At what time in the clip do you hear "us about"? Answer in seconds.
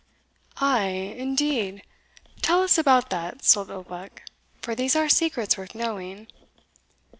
2.63-3.11